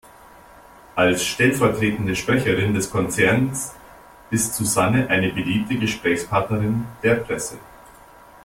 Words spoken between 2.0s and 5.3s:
Sprecherin des Konzerns ist Susanne eine